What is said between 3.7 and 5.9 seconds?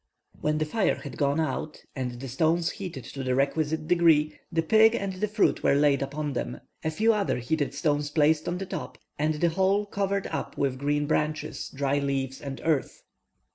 degree, the pig and the fruit were